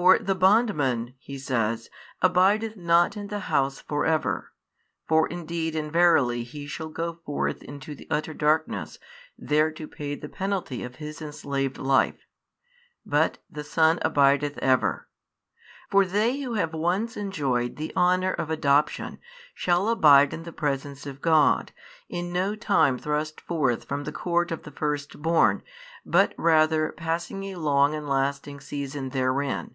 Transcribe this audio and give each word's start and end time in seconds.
For 0.00 0.16
the 0.20 0.36
bondman, 0.36 1.14
He 1.18 1.38
says, 1.38 1.90
abideth 2.22 2.76
not 2.76 3.16
in 3.16 3.26
the 3.26 3.40
house 3.50 3.80
for 3.80 4.06
ever 4.06 4.52
(for 5.08 5.26
indeed 5.26 5.74
and 5.74 5.90
verily 5.92 6.44
he 6.44 6.68
shall 6.68 6.88
go 6.88 7.14
forth 7.26 7.64
into 7.64 7.96
the 7.96 8.06
utter 8.08 8.32
darkness 8.32 9.00
there 9.36 9.72
to 9.72 9.88
pay 9.88 10.14
the 10.14 10.28
penalty 10.28 10.84
of 10.84 10.96
his 10.96 11.20
enslaved 11.20 11.78
life) 11.78 12.28
but 13.04 13.38
the 13.50 13.64
Son 13.64 13.98
abideth 14.02 14.56
ever. 14.58 15.08
For 15.90 16.04
they 16.04 16.42
who 16.42 16.54
have 16.54 16.74
once 16.74 17.16
enjoyed 17.16 17.74
the 17.74 17.92
honour 17.96 18.34
of 18.34 18.50
adoption, 18.50 19.18
shall 19.52 19.88
abide 19.88 20.32
in 20.32 20.44
the 20.44 20.52
presence 20.52 21.06
of 21.06 21.20
God, 21.20 21.72
in 22.08 22.32
no 22.32 22.54
time 22.54 22.98
thrust 22.98 23.40
forth 23.40 23.82
from 23.84 24.04
the 24.04 24.12
court 24.12 24.52
of 24.52 24.62
the 24.62 24.70
firstborn, 24.70 25.60
but 26.06 26.34
rather 26.38 26.92
passing 26.92 27.42
a 27.44 27.56
long 27.56 27.96
and 27.96 28.08
lasting 28.08 28.60
season 28.60 29.08
therein. 29.08 29.74